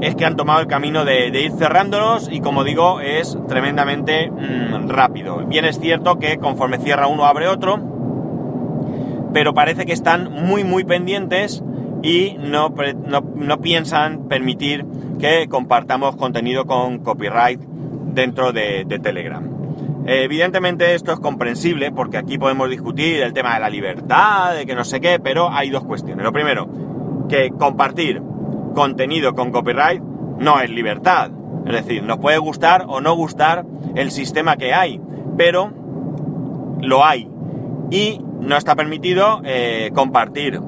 es 0.00 0.14
que 0.16 0.24
han 0.26 0.36
tomado 0.36 0.60
el 0.60 0.66
camino 0.66 1.04
de, 1.04 1.28
ir 1.28 1.52
cerrándolos 1.52 2.28
y 2.30 2.40
como 2.40 2.62
digo 2.62 3.00
es 3.00 3.38
tremendamente 3.48 4.30
mm, 4.30 4.88
rápido. 4.88 5.38
Bien 5.46 5.64
es 5.64 5.80
cierto 5.80 6.18
que 6.18 6.38
conforme 6.38 6.78
cierra 6.78 7.06
uno 7.06 7.24
abre 7.24 7.48
otro, 7.48 7.80
pero 9.32 9.54
parece 9.54 9.86
que 9.86 9.92
están 9.92 10.30
muy 10.30 10.62
muy 10.62 10.84
pendientes 10.84 11.62
y 12.02 12.36
no, 12.38 12.74
no, 13.06 13.60
piensan 13.60 14.28
permitir 14.28 14.84
que 15.18 15.48
compartamos 15.48 16.16
contenido 16.16 16.66
con 16.66 16.98
copyright 16.98 17.60
dentro 17.60 18.52
de, 18.52 18.84
de 18.86 18.98
Telegram. 18.98 19.63
Evidentemente 20.06 20.94
esto 20.94 21.12
es 21.12 21.20
comprensible 21.20 21.90
porque 21.90 22.18
aquí 22.18 22.36
podemos 22.36 22.68
discutir 22.68 23.22
el 23.22 23.32
tema 23.32 23.54
de 23.54 23.60
la 23.60 23.70
libertad, 23.70 24.54
de 24.54 24.66
que 24.66 24.74
no 24.74 24.84
sé 24.84 25.00
qué, 25.00 25.18
pero 25.18 25.50
hay 25.50 25.70
dos 25.70 25.84
cuestiones. 25.84 26.22
Lo 26.22 26.32
primero, 26.32 26.68
que 27.28 27.50
compartir 27.50 28.20
contenido 28.74 29.34
con 29.34 29.50
copyright 29.50 30.02
no 30.02 30.60
es 30.60 30.68
libertad. 30.68 31.30
Es 31.66 31.72
decir, 31.72 32.02
nos 32.02 32.18
puede 32.18 32.38
gustar 32.38 32.84
o 32.86 33.00
no 33.00 33.14
gustar 33.14 33.64
el 33.94 34.10
sistema 34.10 34.56
que 34.56 34.74
hay, 34.74 35.00
pero 35.38 35.72
lo 36.82 37.04
hay. 37.04 37.30
Y 37.90 38.20
no 38.40 38.56
está 38.56 38.74
permitido 38.76 39.40
eh, 39.44 39.90
compartir 39.94 40.60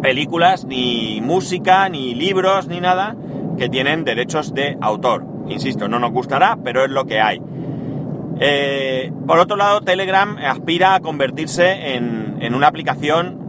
películas, 0.00 0.64
ni 0.64 1.20
música, 1.20 1.88
ni 1.88 2.14
libros, 2.14 2.68
ni 2.68 2.80
nada 2.80 3.16
que 3.58 3.68
tienen 3.68 4.04
derechos 4.04 4.54
de 4.54 4.76
autor. 4.80 5.24
Insisto, 5.48 5.88
no 5.88 5.98
nos 5.98 6.12
gustará, 6.12 6.58
pero 6.62 6.84
es 6.84 6.90
lo 6.90 7.06
que 7.06 7.20
hay. 7.20 7.40
Eh, 8.38 9.12
por 9.26 9.38
otro 9.38 9.56
lado, 9.56 9.80
Telegram 9.80 10.36
aspira 10.38 10.94
a 10.94 11.00
convertirse 11.00 11.94
en, 11.94 12.54
una 12.54 12.68
aplicación 12.68 13.46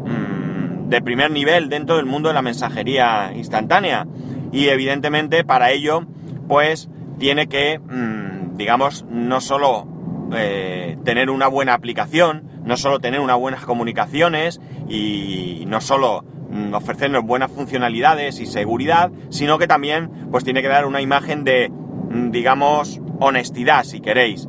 de 0.89 1.01
primer 1.01 1.31
nivel 1.31 1.69
dentro 1.69 1.97
del 1.97 2.05
mundo 2.05 2.29
de 2.29 2.33
la 2.33 2.41
mensajería 2.41 3.31
instantánea. 3.35 4.07
Y 4.51 4.69
evidentemente 4.69 5.43
para 5.43 5.71
ello, 5.71 6.05
pues 6.47 6.89
tiene 7.19 7.47
que, 7.47 7.79
mm, 7.79 8.55
digamos, 8.55 9.05
no 9.09 9.41
solo 9.41 9.87
eh, 10.33 10.97
tener 11.03 11.29
una 11.29 11.47
buena 11.47 11.73
aplicación, 11.73 12.43
no 12.63 12.77
solo 12.77 12.99
tener 12.99 13.19
unas 13.19 13.37
buenas 13.37 13.65
comunicaciones 13.65 14.59
y 14.89 15.63
no 15.67 15.81
solo 15.81 16.23
mm, 16.49 16.73
ofrecernos 16.73 17.23
buenas 17.23 17.51
funcionalidades 17.51 18.39
y 18.39 18.45
seguridad, 18.45 19.11
sino 19.29 19.57
que 19.57 19.67
también 19.67 20.09
pues 20.31 20.43
tiene 20.43 20.61
que 20.61 20.67
dar 20.67 20.85
una 20.85 21.01
imagen 21.01 21.43
de, 21.43 21.69
mm, 21.69 22.31
digamos, 22.31 23.01
honestidad, 23.19 23.83
si 23.83 23.99
queréis. 23.99 24.47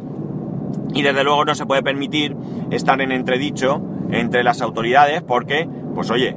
Y 0.94 1.02
desde 1.02 1.24
luego 1.24 1.44
no 1.44 1.54
se 1.54 1.66
puede 1.66 1.82
permitir 1.82 2.36
estar 2.70 3.00
en 3.00 3.12
entredicho 3.12 3.82
entre 4.10 4.42
las 4.42 4.62
autoridades 4.62 5.22
porque 5.22 5.68
pues 5.94 6.10
oye, 6.10 6.36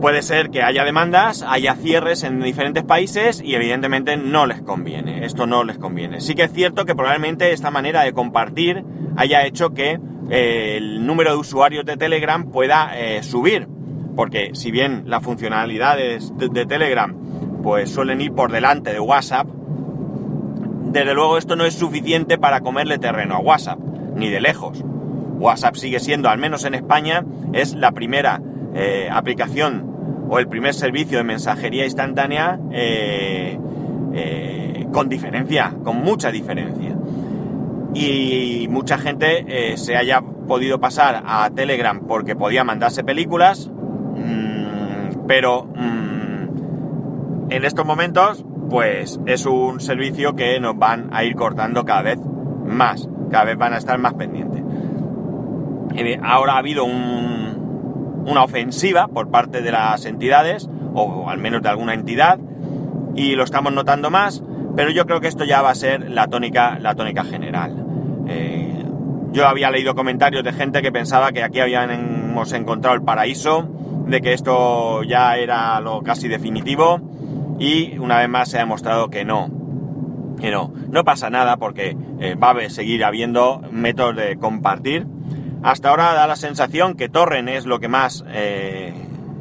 puede 0.00 0.22
ser 0.22 0.50
que 0.50 0.62
haya 0.62 0.84
demandas, 0.84 1.44
haya 1.46 1.74
cierres 1.74 2.24
en 2.24 2.40
diferentes 2.40 2.82
países 2.82 3.42
y 3.44 3.54
evidentemente 3.54 4.16
no 4.16 4.46
les 4.46 4.62
conviene, 4.62 5.24
esto 5.24 5.46
no 5.46 5.62
les 5.62 5.78
conviene. 5.78 6.20
Sí 6.20 6.34
que 6.34 6.44
es 6.44 6.52
cierto 6.52 6.86
que 6.86 6.94
probablemente 6.94 7.52
esta 7.52 7.70
manera 7.70 8.02
de 8.02 8.12
compartir 8.12 8.84
haya 9.16 9.44
hecho 9.44 9.70
que 9.70 10.00
eh, 10.30 10.76
el 10.78 11.06
número 11.06 11.32
de 11.32 11.36
usuarios 11.36 11.84
de 11.84 11.96
Telegram 11.96 12.50
pueda 12.50 12.98
eh, 12.98 13.22
subir, 13.22 13.68
porque 14.16 14.50
si 14.54 14.70
bien 14.70 15.04
las 15.06 15.22
funcionalidades 15.22 16.32
de, 16.36 16.66
Telegram 16.66 17.14
pues 17.62 17.90
suelen 17.90 18.20
ir 18.20 18.32
por 18.32 18.50
delante 18.50 18.92
de 18.92 19.00
WhatsApp, 19.00 19.46
desde 20.90 21.14
luego 21.14 21.38
esto 21.38 21.54
no 21.56 21.64
es 21.64 21.74
suficiente 21.74 22.36
para 22.36 22.60
comerle 22.60 22.98
terreno 22.98 23.36
a 23.36 23.38
WhatsApp, 23.38 23.78
ni 24.16 24.28
de 24.28 24.40
lejos. 24.40 24.84
WhatsApp 25.38 25.76
sigue 25.76 26.00
siendo, 26.00 26.28
al 26.28 26.38
menos 26.38 26.64
en 26.64 26.74
España, 26.74 27.24
es 27.52 27.74
la 27.74 27.92
primera 27.92 28.40
eh, 28.74 29.08
aplicación 29.10 30.26
o 30.28 30.38
el 30.38 30.48
primer 30.48 30.74
servicio 30.74 31.18
de 31.18 31.24
mensajería 31.24 31.84
instantánea 31.84 32.58
eh, 32.72 33.58
eh, 34.14 34.86
con 34.92 35.08
diferencia, 35.08 35.74
con 35.84 35.96
mucha 36.02 36.30
diferencia. 36.30 36.96
Y 37.94 38.68
mucha 38.70 38.98
gente 38.98 39.76
se 39.76 39.96
haya 39.96 40.20
podido 40.20 40.78
pasar 40.78 41.22
a 41.26 41.50
Telegram 41.50 42.00
porque 42.06 42.36
podía 42.36 42.62
mandarse 42.62 43.02
películas, 43.02 43.68
mm, 43.68 45.26
pero 45.26 45.64
mm, 45.64 47.50
en 47.50 47.64
estos 47.64 47.84
momentos, 47.84 48.44
pues 48.70 49.20
es 49.26 49.44
un 49.46 49.80
servicio 49.80 50.34
que 50.36 50.58
nos 50.60 50.78
van 50.78 51.10
a 51.12 51.24
ir 51.24 51.34
cortando 51.34 51.84
cada 51.84 52.02
vez 52.02 52.18
más, 52.64 53.08
cada 53.30 53.44
vez 53.44 53.58
van 53.58 53.74
a 53.74 53.78
estar 53.78 53.98
más 53.98 54.14
pendientes. 54.14 54.62
Ahora 56.22 56.54
ha 56.54 56.58
habido 56.58 56.84
una 56.84 58.44
ofensiva 58.44 59.08
por 59.08 59.30
parte 59.30 59.60
de 59.60 59.72
las 59.72 60.06
entidades, 60.06 60.70
o 60.94 61.28
al 61.28 61.38
menos 61.38 61.62
de 61.62 61.68
alguna 61.68 61.94
entidad, 61.94 62.38
y 63.14 63.34
lo 63.34 63.44
estamos 63.44 63.72
notando 63.72 64.10
más, 64.10 64.42
pero 64.76 64.90
yo 64.90 65.04
creo 65.04 65.20
que 65.20 65.28
esto 65.28 65.44
ya 65.44 65.62
va 65.62 65.70
a 65.70 65.74
ser 65.74 66.08
la 66.10 66.28
tónica, 66.28 66.78
la 66.78 66.94
tónica 66.94 67.24
general. 67.24 67.84
Eh, 68.28 68.84
yo 69.32 69.46
había 69.46 69.70
leído 69.70 69.94
comentarios 69.94 70.44
de 70.44 70.52
gente 70.52 70.80
que 70.80 70.92
pensaba 70.92 71.32
que 71.32 71.42
aquí 71.42 71.60
habíamos 71.60 72.52
encontrado 72.52 72.96
el 72.96 73.02
paraíso, 73.02 73.68
de 74.06 74.20
que 74.20 74.32
esto 74.32 75.02
ya 75.02 75.36
era 75.36 75.80
lo 75.80 76.02
casi 76.02 76.28
definitivo, 76.28 77.09
y 77.60 77.96
una 77.98 78.18
vez 78.18 78.28
más 78.28 78.50
se 78.50 78.56
ha 78.56 78.60
demostrado 78.60 79.08
que 79.10 79.24
no. 79.24 79.48
Que 80.40 80.50
no, 80.50 80.72
no 80.88 81.04
pasa 81.04 81.30
nada 81.30 81.58
porque 81.58 81.96
eh, 82.18 82.34
va 82.34 82.50
a 82.50 82.70
seguir 82.70 83.04
habiendo 83.04 83.60
métodos 83.70 84.16
de 84.16 84.36
compartir 84.38 85.06
hasta 85.62 85.90
ahora 85.90 86.14
da 86.14 86.26
la 86.26 86.36
sensación 86.36 86.94
que 86.94 87.10
Torren 87.10 87.48
es 87.48 87.66
lo 87.66 87.80
que 87.80 87.88
más 87.88 88.24
eh, 88.28 88.94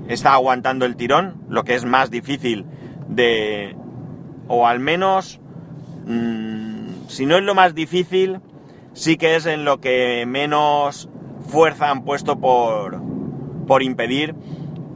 está 0.09 0.33
aguantando 0.33 0.85
el 0.85 0.97
tirón, 0.97 1.35
lo 1.47 1.63
que 1.63 1.75
es 1.75 1.85
más 1.85 2.11
difícil 2.11 2.65
de... 3.07 3.75
o 4.49 4.67
al 4.67 4.79
menos, 4.79 5.39
mm, 6.05 7.07
si 7.07 7.25
no 7.25 7.37
es 7.37 7.43
lo 7.43 7.55
más 7.55 7.73
difícil, 7.73 8.41
sí 8.91 9.15
que 9.15 9.37
es 9.37 9.45
en 9.45 9.63
lo 9.63 9.79
que 9.79 10.25
menos 10.27 11.09
fuerza 11.47 11.89
han 11.89 12.03
puesto 12.03 12.37
por, 12.37 13.01
por 13.65 13.81
impedir 13.81 14.35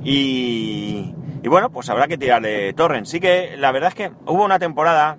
y, 0.03 1.15
y 1.43 1.49
bueno, 1.49 1.69
pues 1.69 1.89
habrá 1.89 2.07
que 2.07 2.17
tirar 2.17 2.41
de 2.41 2.71
Torrent. 2.73 3.05
Sí 3.05 3.19
que 3.19 3.57
la 3.57 3.73
verdad 3.73 3.89
es 3.89 3.95
que 3.95 4.11
hubo 4.25 4.45
una 4.45 4.59
temporada 4.59 5.17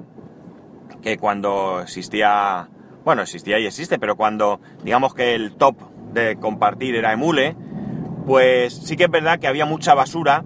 que 1.02 1.18
cuando 1.18 1.82
existía, 1.82 2.70
bueno, 3.04 3.22
existía 3.22 3.58
y 3.58 3.66
existe, 3.66 3.98
pero 3.98 4.16
cuando 4.16 4.58
digamos 4.82 5.14
que 5.14 5.34
el 5.34 5.54
top 5.56 5.76
de 6.14 6.36
compartir 6.36 6.94
era 6.94 7.12
Emule, 7.12 7.54
pues 8.26 8.74
sí 8.74 8.96
que 8.96 9.04
es 9.04 9.10
verdad 9.10 9.38
que 9.38 9.48
había 9.48 9.66
mucha 9.66 9.92
basura, 9.92 10.42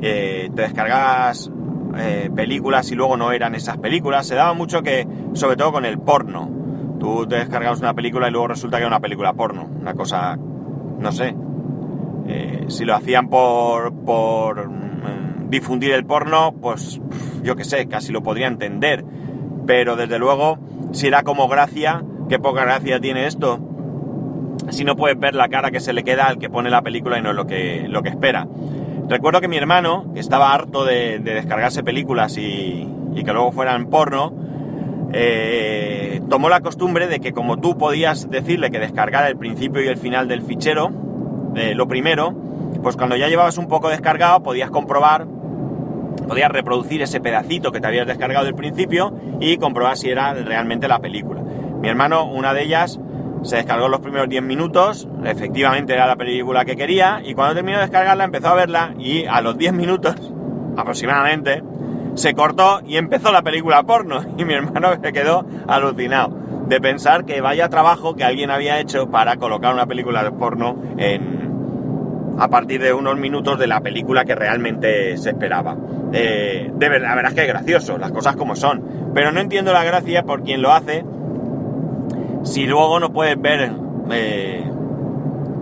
eh, 0.00 0.48
te 0.56 0.62
descargabas 0.62 1.50
eh, 1.98 2.30
películas 2.34 2.90
y 2.90 2.94
luego 2.94 3.18
no 3.18 3.30
eran 3.30 3.54
esas 3.54 3.76
películas, 3.76 4.26
se 4.26 4.34
daba 4.34 4.54
mucho 4.54 4.82
que, 4.82 5.06
sobre 5.34 5.56
todo 5.56 5.72
con 5.72 5.84
el 5.84 5.98
porno, 5.98 6.50
tú 6.98 7.26
te 7.26 7.36
descargabas 7.36 7.80
una 7.80 7.92
película 7.92 8.28
y 8.28 8.30
luego 8.30 8.48
resulta 8.48 8.78
que 8.78 8.84
era 8.84 8.88
una 8.88 9.00
película 9.00 9.34
porno, 9.34 9.68
una 9.78 9.92
cosa, 9.92 10.38
no 10.38 11.12
sé, 11.12 11.36
eh, 12.28 12.64
si 12.68 12.86
lo 12.86 12.94
hacían 12.94 13.28
por, 13.28 13.92
por 14.04 14.87
difundir 15.48 15.92
el 15.92 16.04
porno, 16.04 16.54
pues 16.60 17.00
yo 17.42 17.56
qué 17.56 17.64
sé, 17.64 17.86
casi 17.86 18.12
lo 18.12 18.22
podría 18.22 18.46
entender, 18.46 19.04
pero 19.66 19.96
desde 19.96 20.18
luego, 20.18 20.58
si 20.92 21.06
era 21.06 21.22
como 21.22 21.48
gracia, 21.48 22.04
qué 22.28 22.38
poca 22.38 22.62
gracia 22.62 23.00
tiene 23.00 23.26
esto, 23.26 23.60
si 24.70 24.84
no 24.84 24.96
puedes 24.96 25.18
ver 25.18 25.34
la 25.34 25.48
cara 25.48 25.70
que 25.70 25.80
se 25.80 25.92
le 25.92 26.04
queda 26.04 26.26
al 26.26 26.38
que 26.38 26.50
pone 26.50 26.70
la 26.70 26.82
película 26.82 27.18
y 27.18 27.22
no 27.22 27.30
es 27.30 27.36
lo 27.36 27.46
que, 27.46 27.86
lo 27.88 28.02
que 28.02 28.10
espera. 28.10 28.46
Recuerdo 29.08 29.40
que 29.40 29.48
mi 29.48 29.56
hermano, 29.56 30.12
que 30.12 30.20
estaba 30.20 30.52
harto 30.52 30.84
de, 30.84 31.18
descargarse 31.18 31.82
películas 31.82 32.36
y, 32.36 32.86
que 33.14 33.32
luego 33.32 33.50
fueran 33.50 33.86
porno, 33.86 34.32
eh, 35.12 36.20
tomó 36.28 36.48
la 36.48 36.60
costumbre 36.60 37.08
de 37.08 37.18
que 37.18 37.32
como 37.32 37.58
tú 37.58 37.76
podías 37.76 38.30
decirle 38.30 38.70
que 38.70 38.78
descargara 38.78 39.28
el 39.28 39.36
principio 39.36 39.82
y 39.82 39.88
el 39.88 39.96
final 39.96 40.28
del 40.28 40.42
fichero, 40.42 40.92
eh, 41.56 41.74
lo 41.74 41.88
primero, 41.88 42.32
pues 42.82 42.96
cuando 42.96 43.16
ya 43.16 43.28
llevabas 43.28 43.58
un 43.58 43.66
poco 43.66 43.88
descargado 43.88 44.42
podías 44.42 44.70
comprobar, 44.70 45.26
podías 46.20 46.50
reproducir 46.50 47.02
ese 47.02 47.20
pedacito 47.20 47.72
que 47.72 47.80
te 47.80 47.86
habías 47.86 48.06
descargado 48.06 48.44
del 48.44 48.54
principio 48.54 49.12
y 49.40 49.56
comprobar 49.56 49.96
si 49.96 50.10
era 50.10 50.34
realmente 50.34 50.88
la 50.88 50.98
película. 50.98 51.42
Mi 51.80 51.88
hermano, 51.88 52.24
una 52.24 52.54
de 52.54 52.64
ellas, 52.64 52.98
se 53.42 53.56
descargó 53.56 53.88
los 53.88 54.00
primeros 54.00 54.28
10 54.28 54.42
minutos, 54.42 55.08
efectivamente 55.24 55.92
era 55.92 56.06
la 56.06 56.16
película 56.16 56.64
que 56.64 56.76
quería, 56.76 57.20
y 57.24 57.34
cuando 57.34 57.54
terminó 57.54 57.78
de 57.78 57.84
descargarla 57.84 58.24
empezó 58.24 58.48
a 58.48 58.54
verla 58.54 58.94
y 58.98 59.26
a 59.26 59.40
los 59.40 59.56
10 59.56 59.72
minutos 59.74 60.14
aproximadamente 60.76 61.62
se 62.14 62.34
cortó 62.34 62.80
y 62.84 62.96
empezó 62.96 63.32
la 63.32 63.42
película 63.42 63.82
porno. 63.84 64.20
Y 64.38 64.44
mi 64.44 64.54
hermano 64.54 64.88
se 65.02 65.12
quedó 65.12 65.46
alucinado 65.66 66.36
de 66.66 66.80
pensar 66.80 67.24
que 67.24 67.40
vaya 67.40 67.68
trabajo 67.68 68.14
que 68.14 68.24
alguien 68.24 68.50
había 68.50 68.78
hecho 68.78 69.10
para 69.10 69.36
colocar 69.36 69.72
una 69.72 69.86
película 69.86 70.22
de 70.22 70.32
porno 70.32 70.76
en, 70.98 71.47
a 72.38 72.48
partir 72.48 72.80
de 72.80 72.92
unos 72.92 73.16
minutos 73.16 73.58
de 73.58 73.66
la 73.66 73.80
película 73.80 74.24
que 74.24 74.34
realmente 74.34 75.16
se 75.16 75.30
esperaba. 75.30 75.76
Eh, 76.12 76.70
de 76.72 76.88
verdad, 76.88 77.08
la 77.08 77.14
verdad 77.16 77.32
es 77.32 77.34
que 77.34 77.42
es 77.42 77.48
gracioso, 77.48 77.98
las 77.98 78.12
cosas 78.12 78.36
como 78.36 78.54
son. 78.54 79.10
Pero 79.14 79.32
no 79.32 79.40
entiendo 79.40 79.72
la 79.72 79.84
gracia 79.84 80.22
por 80.22 80.42
quien 80.42 80.62
lo 80.62 80.72
hace 80.72 81.04
si 82.44 82.66
luego 82.66 83.00
no 83.00 83.12
puedes 83.12 83.40
ver 83.40 83.72
eh, 84.12 84.64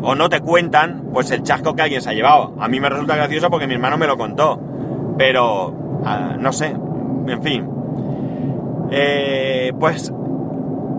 o 0.02 0.14
no 0.14 0.28
te 0.28 0.40
cuentan 0.40 1.08
pues 1.12 1.30
el 1.30 1.42
chasco 1.42 1.74
que 1.74 1.82
alguien 1.82 2.02
se 2.02 2.10
ha 2.10 2.12
llevado. 2.12 2.54
A 2.60 2.68
mí 2.68 2.78
me 2.78 2.88
resulta 2.88 3.16
gracioso 3.16 3.50
porque 3.50 3.66
mi 3.66 3.74
hermano 3.74 3.96
me 3.96 4.06
lo 4.06 4.16
contó. 4.16 4.60
Pero, 5.16 6.02
ah, 6.04 6.36
no 6.38 6.52
sé, 6.52 6.66
en 7.26 7.42
fin. 7.42 7.68
Eh, 8.90 9.72
pues 9.80 10.12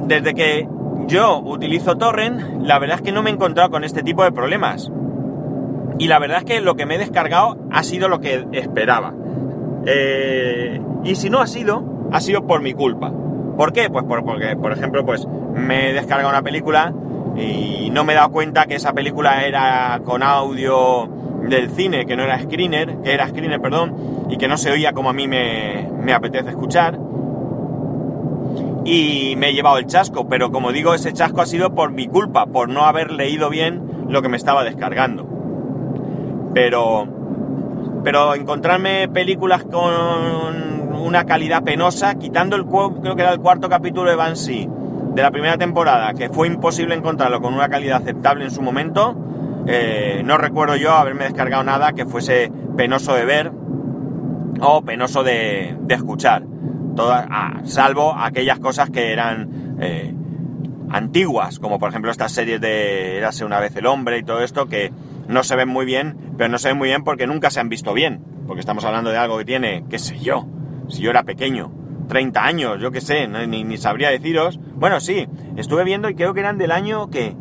desde 0.07 0.33
que 0.33 0.67
yo 1.07 1.39
utilizo 1.39 1.97
Torrent, 1.97 2.63
la 2.63 2.79
verdad 2.79 2.97
es 2.97 3.01
que 3.03 3.11
no 3.11 3.21
me 3.21 3.29
he 3.29 3.33
encontrado 3.33 3.69
con 3.69 3.83
este 3.83 4.03
tipo 4.03 4.23
de 4.23 4.31
problemas. 4.31 4.91
Y 5.99 6.07
la 6.07 6.19
verdad 6.19 6.39
es 6.39 6.43
que 6.45 6.61
lo 6.61 6.75
que 6.75 6.85
me 6.85 6.95
he 6.95 6.97
descargado 6.97 7.57
ha 7.71 7.83
sido 7.83 8.07
lo 8.07 8.19
que 8.19 8.45
esperaba. 8.53 9.13
Eh, 9.85 10.81
y 11.03 11.15
si 11.15 11.29
no 11.29 11.39
ha 11.39 11.47
sido, 11.47 12.09
ha 12.11 12.19
sido 12.19 12.45
por 12.45 12.61
mi 12.61 12.73
culpa. 12.73 13.11
¿Por 13.57 13.73
qué? 13.73 13.89
Pues 13.89 14.05
porque, 14.07 14.55
por 14.55 14.71
ejemplo, 14.71 15.05
pues 15.05 15.27
me 15.53 15.89
he 15.89 15.93
descargado 15.93 16.29
una 16.29 16.43
película 16.43 16.93
y 17.35 17.89
no 17.91 18.03
me 18.03 18.13
he 18.13 18.15
dado 18.15 18.31
cuenta 18.31 18.65
que 18.65 18.75
esa 18.75 18.93
película 18.93 19.45
era 19.45 20.01
con 20.03 20.21
audio 20.21 21.09
del 21.49 21.71
cine, 21.71 22.05
que 22.05 22.15
no 22.15 22.23
era 22.23 22.39
screener, 22.39 22.97
que 23.03 23.13
era 23.13 23.27
screener, 23.27 23.59
perdón, 23.59 24.27
y 24.29 24.37
que 24.37 24.47
no 24.47 24.57
se 24.57 24.71
oía 24.71 24.93
como 24.93 25.09
a 25.09 25.13
mí 25.13 25.27
me, 25.27 25.89
me 25.99 26.13
apetece 26.13 26.49
escuchar. 26.49 26.99
Y 28.85 29.35
me 29.37 29.49
he 29.49 29.53
llevado 29.53 29.77
el 29.77 29.87
chasco, 29.87 30.27
pero 30.27 30.51
como 30.51 30.71
digo, 30.71 30.93
ese 30.93 31.11
chasco 31.13 31.41
ha 31.41 31.45
sido 31.45 31.73
por 31.73 31.91
mi 31.91 32.07
culpa, 32.07 32.45
por 32.45 32.69
no 32.69 32.85
haber 32.85 33.11
leído 33.11 33.49
bien 33.49 34.05
lo 34.07 34.21
que 34.21 34.29
me 34.29 34.37
estaba 34.37 34.63
descargando. 34.63 35.36
Pero, 36.59 37.07
pero 38.03 38.33
encontrarme 38.33 39.07
películas 39.09 39.63
con 39.63 40.95
una 40.99 41.23
calidad 41.23 41.61
penosa, 41.61 42.15
quitando 42.15 42.55
el 42.55 42.65
creo 42.65 43.15
que 43.15 43.21
era 43.21 43.31
el 43.31 43.39
cuarto 43.39 43.69
capítulo 43.69 44.09
de 44.09 44.15
Banshee 44.15 44.67
de 45.13 45.21
la 45.21 45.29
primera 45.29 45.59
temporada, 45.59 46.15
que 46.15 46.29
fue 46.29 46.47
imposible 46.47 46.95
encontrarlo 46.95 47.41
con 47.41 47.53
una 47.53 47.69
calidad 47.69 48.01
aceptable 48.01 48.45
en 48.45 48.49
su 48.49 48.63
momento, 48.63 49.15
eh, 49.67 50.23
no 50.25 50.39
recuerdo 50.39 50.75
yo 50.77 50.93
haberme 50.93 51.25
descargado 51.25 51.63
nada 51.63 51.93
que 51.93 52.07
fuese 52.07 52.51
penoso 52.75 53.13
de 53.13 53.25
ver 53.25 53.51
o 54.59 54.81
penoso 54.81 55.21
de, 55.21 55.77
escuchar. 55.89 56.41
Todas, 56.95 57.27
ah, 57.29 57.59
salvo 57.65 58.15
aquellas 58.17 58.57
cosas 58.57 58.89
que 58.89 59.13
eran 59.13 59.77
eh, 59.79 60.11
antiguas, 60.89 61.59
como 61.59 61.77
por 61.77 61.89
ejemplo 61.89 62.09
estas 62.09 62.31
series 62.31 62.59
de 62.59 63.17
Érase 63.17 63.45
una 63.45 63.59
vez 63.59 63.75
el 63.75 63.85
hombre 63.85 64.17
y 64.17 64.23
todo 64.23 64.41
esto, 64.41 64.65
que 64.65 64.91
no 65.27 65.43
se 65.43 65.55
ven 65.55 65.69
muy 65.69 65.85
bien, 65.85 66.33
pero 66.37 66.49
no 66.49 66.57
se 66.57 66.69
ven 66.69 66.77
muy 66.77 66.89
bien 66.89 67.03
porque 67.03 67.27
nunca 67.27 67.49
se 67.49 67.59
han 67.59 67.69
visto 67.69 67.93
bien. 67.93 68.23
Porque 68.47 68.61
estamos 68.61 68.85
hablando 68.85 69.09
de 69.09 69.17
algo 69.17 69.37
que 69.37 69.45
tiene, 69.45 69.83
qué 69.89 69.99
sé 69.99 70.17
yo, 70.19 70.47
si 70.87 71.01
yo 71.01 71.09
era 71.09 71.23
pequeño, 71.23 71.71
30 72.07 72.45
años, 72.45 72.77
yo 72.79 72.91
qué 72.91 73.01
sé, 73.01 73.27
ni, 73.27 73.63
ni, 73.63 73.77
sabría 73.77 74.09
deciros. 74.09 74.59
Bueno, 74.75 74.99
sí, 74.99 75.27
estuve 75.57 75.83
viendo 75.83 76.09
y 76.09 76.15
creo 76.15 76.33
que 76.33 76.39
eran 76.39 76.57
del 76.57 76.71
año 76.71 77.09
que... 77.09 77.35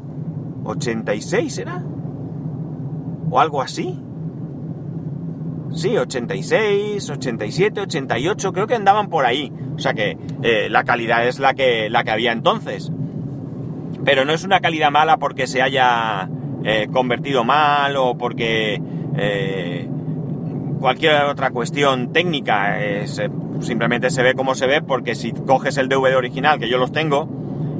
¿86 0.64 1.60
era? 1.60 1.84
¿O 3.30 3.38
algo 3.38 3.62
así? 3.62 4.00
Sí, 5.72 5.96
86, 5.96 7.10
87, 7.10 7.82
88, 7.82 8.52
creo 8.52 8.66
que 8.66 8.74
andaban 8.74 9.08
por 9.08 9.26
ahí. 9.26 9.52
O 9.76 9.78
sea 9.78 9.94
que 9.94 10.16
eh, 10.42 10.68
la 10.70 10.84
calidad 10.84 11.26
es 11.26 11.38
la 11.38 11.54
que, 11.54 11.88
la 11.90 12.02
que 12.02 12.10
había 12.10 12.32
entonces. 12.32 12.90
Pero 14.04 14.24
no 14.24 14.32
es 14.32 14.42
una 14.42 14.60
calidad 14.60 14.90
mala 14.90 15.18
porque 15.18 15.46
se 15.46 15.62
haya 15.62 16.28
eh, 16.68 16.88
convertido 16.92 17.44
mal 17.44 17.94
o 17.96 18.18
porque 18.18 18.82
eh, 19.16 19.88
cualquier 20.80 21.23
otra 21.26 21.50
cuestión 21.50 22.12
técnica. 22.12 22.82
Es, 22.85 23.23
simplemente 23.61 24.11
se 24.11 24.25
ve 24.25 24.35
como 24.35 24.56
se 24.56 24.67
ve 24.67 24.82
porque 24.82 25.14
si 25.14 25.30
coges 25.30 25.76
el 25.78 25.88
DVD 25.88 26.17
original, 26.17 26.58
que 26.58 26.69
yo 26.69 26.76
los 26.78 26.90
tengo, 26.90 27.28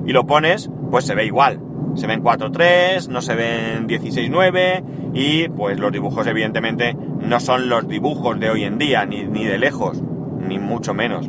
y 0.07 0.13
lo 0.13 0.25
pones, 0.25 0.71
pues 0.93 1.05
se 1.05 1.17
ve 1.17 1.27
igual. 1.27 1.61
Se 1.97 2.07
ven 2.07 2.23
4.3, 2.23 3.09
no 3.09 3.23
se 3.23 3.35
ven 3.35 3.89
16.9 3.89 4.85
y 5.15 5.49
pues 5.49 5.81
los 5.81 5.91
dibujos 5.91 6.25
evidentemente 6.29 6.95
no 6.95 7.41
son 7.41 7.69
los 7.69 7.89
dibujos 7.89 8.39
de 8.39 8.51
hoy 8.51 8.63
en 8.63 8.79
día, 8.79 9.05
ni, 9.05 9.25
de 9.25 9.59
lejos, 9.59 10.01
ni 10.47 10.61
mucho 10.61 10.95
menos. 10.95 11.29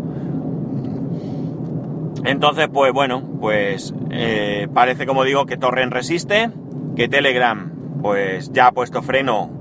Entonces, 2.23 2.67
pues 2.71 2.93
bueno, 2.93 3.23
pues 3.39 3.95
eh, 4.12 4.67
parece 4.71 5.08
como 5.08 5.23
digo 5.23 5.47
que 5.47 5.58
Torrent 5.58 5.91
resiste, 5.91 6.51
que 6.97 7.07
Telegram 7.07 7.71
pues 8.01 8.51
ya 8.51 8.67
ha 8.67 8.71
puesto 8.71 9.03
freno 9.03 9.51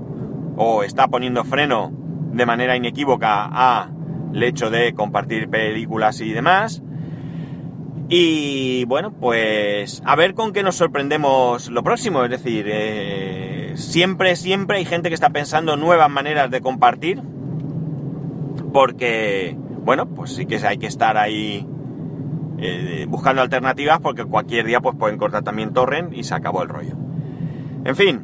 o 0.57 0.81
está 0.81 1.07
poniendo 1.07 1.43
freno 1.43 1.91
de 2.33 2.45
manera 2.47 2.75
inequívoca 2.75 3.47
a 3.51 3.91
el 4.33 4.41
hecho 4.41 4.71
de 4.71 4.93
compartir 4.95 5.47
películas 5.47 6.19
y 6.19 6.33
demás. 6.33 6.81
Y 8.09 8.85
bueno, 8.85 9.11
pues 9.11 10.01
a 10.03 10.15
ver 10.15 10.33
con 10.33 10.51
qué 10.51 10.63
nos 10.63 10.75
sorprendemos 10.75 11.69
lo 11.69 11.83
próximo. 11.83 12.23
Es 12.23 12.31
decir, 12.31 12.65
eh, 12.67 13.73
siempre, 13.75 14.35
siempre 14.35 14.77
hay 14.77 14.85
gente 14.85 15.09
que 15.09 15.15
está 15.15 15.29
pensando 15.29 15.77
nuevas 15.77 16.09
maneras 16.09 16.49
de 16.49 16.61
compartir. 16.61 17.21
Porque, 18.73 19.55
bueno, 19.83 20.07
pues 20.07 20.33
sí 20.33 20.47
que 20.47 20.57
hay 20.65 20.79
que 20.79 20.87
estar 20.87 21.17
ahí 21.17 21.67
eh, 22.57 23.05
buscando 23.07 23.43
alternativas 23.43 23.99
porque 23.99 24.25
cualquier 24.25 24.65
día 24.65 24.81
pues 24.81 24.95
pueden 24.95 25.19
cortar 25.19 25.43
también 25.43 25.73
torrent 25.73 26.13
y 26.13 26.23
se 26.23 26.33
acabó 26.33 26.63
el 26.63 26.69
rollo. 26.69 27.06
En 27.87 27.95
fin, 27.95 28.21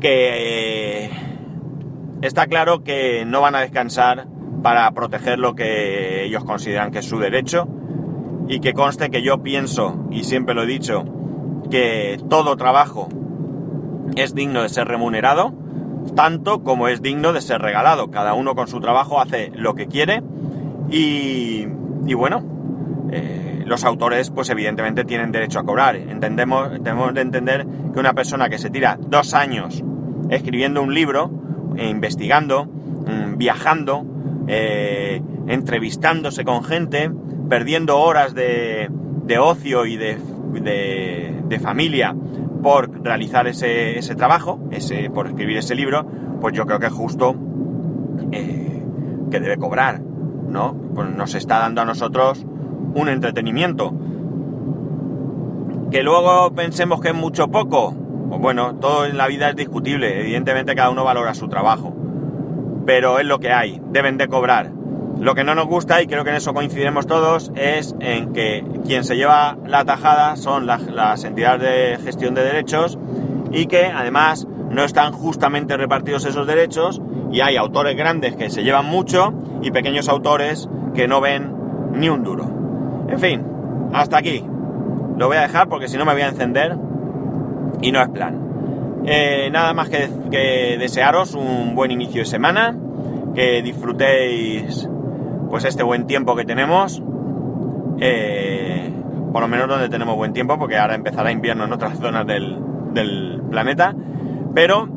que... 0.00 1.04
Eh, 1.04 1.10
Está 2.24 2.46
claro 2.46 2.82
que 2.82 3.26
no 3.26 3.42
van 3.42 3.54
a 3.54 3.60
descansar 3.60 4.26
para 4.62 4.90
proteger 4.92 5.38
lo 5.38 5.54
que 5.54 6.24
ellos 6.24 6.42
consideran 6.42 6.90
que 6.90 7.00
es 7.00 7.04
su 7.04 7.18
derecho 7.18 7.68
y 8.48 8.60
que 8.60 8.72
conste 8.72 9.10
que 9.10 9.20
yo 9.20 9.42
pienso, 9.42 10.06
y 10.10 10.24
siempre 10.24 10.54
lo 10.54 10.62
he 10.62 10.66
dicho, 10.66 11.04
que 11.70 12.18
todo 12.30 12.56
trabajo 12.56 13.10
es 14.16 14.34
digno 14.34 14.62
de 14.62 14.70
ser 14.70 14.88
remunerado, 14.88 15.52
tanto 16.16 16.62
como 16.62 16.88
es 16.88 17.02
digno 17.02 17.34
de 17.34 17.42
ser 17.42 17.60
regalado. 17.60 18.10
Cada 18.10 18.32
uno 18.32 18.54
con 18.54 18.68
su 18.68 18.80
trabajo 18.80 19.20
hace 19.20 19.52
lo 19.54 19.74
que 19.74 19.86
quiere 19.86 20.22
y, 20.88 21.66
bueno, 22.14 22.42
eh, 23.12 23.53
los 23.64 23.84
autores 23.84 24.30
pues 24.30 24.50
evidentemente 24.50 25.04
tienen 25.04 25.32
derecho 25.32 25.58
a 25.58 25.64
cobrar. 25.64 25.96
Entendemos, 25.96 26.70
tenemos 26.82 27.14
de 27.14 27.20
entender 27.20 27.66
que 27.92 27.98
una 27.98 28.12
persona 28.12 28.48
que 28.48 28.58
se 28.58 28.70
tira 28.70 28.98
dos 29.00 29.34
años 29.34 29.82
escribiendo 30.30 30.82
un 30.82 30.94
libro, 30.94 31.30
eh, 31.76 31.88
investigando, 31.88 32.66
mm, 32.66 33.36
viajando, 33.36 34.04
eh, 34.46 35.22
entrevistándose 35.46 36.44
con 36.44 36.64
gente, 36.64 37.10
perdiendo 37.48 37.98
horas 37.98 38.34
de, 38.34 38.90
ocio 39.38 39.86
y 39.86 39.96
de, 39.96 40.18
familia 41.62 42.14
por 42.62 43.02
realizar 43.04 43.46
ese, 43.46 44.14
trabajo, 44.16 44.60
ese, 44.70 45.08
por 45.08 45.28
escribir 45.28 45.58
ese 45.58 45.74
libro, 45.74 46.04
pues 46.40 46.54
yo 46.54 46.66
creo 46.66 46.80
que 46.80 46.86
es 46.86 46.92
justo 46.92 47.36
eh, 48.32 48.82
que 49.30 49.40
debe 49.40 49.56
cobrar, 49.56 50.00
¿no? 50.00 50.74
Pues 50.94 51.10
nos 51.10 51.34
está 51.34 51.60
dando 51.60 51.80
a 51.80 51.84
nosotros 51.84 52.44
un 52.94 53.08
entretenimiento. 53.08 53.92
Que 55.90 56.02
luego 56.02 56.52
pensemos 56.54 57.00
que 57.00 57.08
es 57.08 57.14
mucho 57.14 57.48
poco, 57.48 57.94
pues 58.28 58.40
bueno, 58.40 58.76
todo 58.76 59.06
en 59.06 59.16
la 59.16 59.28
vida 59.28 59.50
es 59.50 59.56
discutible, 59.56 60.20
evidentemente 60.20 60.74
cada 60.74 60.90
uno 60.90 61.04
valora 61.04 61.34
su 61.34 61.48
trabajo, 61.48 61.94
pero 62.86 63.18
es 63.18 63.26
lo 63.26 63.38
que 63.38 63.52
hay, 63.52 63.80
deben 63.90 64.16
de 64.16 64.28
cobrar. 64.28 64.72
Lo 65.20 65.34
que 65.34 65.44
no 65.44 65.54
nos 65.54 65.66
gusta, 65.66 66.02
y 66.02 66.06
creo 66.06 66.24
que 66.24 66.30
en 66.30 66.36
eso 66.36 66.52
coincidiremos 66.52 67.06
todos, 67.06 67.52
es 67.54 67.94
en 68.00 68.32
que 68.32 68.64
quien 68.84 69.04
se 69.04 69.16
lleva 69.16 69.56
la 69.66 69.84
tajada 69.84 70.36
son 70.36 70.66
las, 70.66 71.24
entidades 71.24 71.60
de 71.60 72.04
gestión 72.04 72.34
de 72.34 72.42
derechos 72.42 72.98
y 73.52 73.66
que 73.66 73.86
además 73.86 74.48
no 74.70 74.82
están 74.82 75.12
justamente 75.12 75.76
repartidos 75.76 76.24
esos 76.24 76.46
derechos 76.46 77.00
y 77.30 77.40
hay 77.40 77.56
autores 77.56 77.96
grandes 77.96 78.34
que 78.34 78.50
se 78.50 78.64
llevan 78.64 78.86
mucho 78.86 79.32
y 79.62 79.70
pequeños 79.70 80.08
autores 80.08 80.68
que 80.94 81.06
no 81.06 81.20
ven 81.20 81.54
ni 81.92 82.08
un 82.08 82.24
duro. 82.24 82.53
En 83.08 83.18
fin, 83.18 83.44
hasta 83.92 84.18
aquí. 84.18 84.44
Lo 85.16 85.28
voy 85.28 85.36
a 85.36 85.42
dejar 85.42 85.68
porque 85.68 85.88
si 85.88 85.96
no 85.96 86.04
me 86.04 86.12
voy 86.12 86.22
a 86.22 86.28
encender 86.28 86.76
y 87.80 87.92
no 87.92 88.02
es 88.02 88.08
plan. 88.08 88.44
Eh, 89.06 89.50
nada 89.52 89.74
más 89.74 89.90
que, 89.90 90.76
desearos 90.78 91.34
un 91.34 91.74
buen 91.74 91.90
inicio 91.90 92.22
de 92.22 92.26
semana, 92.26 92.76
que 93.34 93.62
disfrutéis 93.62 94.88
pues 95.50 95.64
este 95.64 95.82
buen 95.82 96.06
tiempo 96.06 96.34
que 96.34 96.44
tenemos, 96.44 97.02
eh, 98.00 98.90
por 99.32 99.42
lo 99.42 99.48
menos 99.48 99.68
donde 99.68 99.88
tenemos 99.88 100.16
buen 100.16 100.32
tiempo, 100.32 100.58
porque 100.58 100.78
ahora 100.78 100.94
empezará 100.94 101.30
invierno 101.30 101.64
en 101.64 101.72
otras 101.72 101.98
zonas 102.00 102.26
del, 102.26 103.42
planeta, 103.50 103.94
pero 104.54 104.88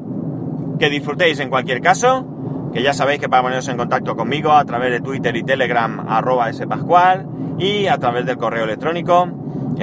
que 0.80 0.89
disfrutéis 0.89 1.39
en 1.39 1.50
cualquier 1.50 1.82
caso, 1.82 2.26
que 2.73 2.82
ya 2.82 2.93
sabéis 2.93 3.19
que 3.19 3.30
para 3.30 3.43
poneros 3.43 3.67
en 3.67 3.77
contacto 3.77 4.15
conmigo 4.15 4.51
a 4.51 4.65
través 4.65 4.91
de 4.91 4.99
Twitter 4.99 5.36
y 5.36 5.43
Telegram 5.43 6.06
arroba 6.08 6.51
spascual 6.51 7.27
y 7.58 7.88
a 7.88 7.97
través 7.97 8.25
del 8.25 8.38
correo 8.38 8.65
electrónico 8.65 9.27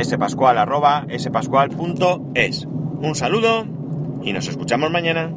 spascual 0.03 0.59
arroba 0.59 1.07
spascual.es. 1.17 2.67
Un 2.67 3.15
saludo 3.15 3.67
y 4.23 4.33
nos 4.33 4.49
escuchamos 4.49 4.91
mañana. 4.91 5.31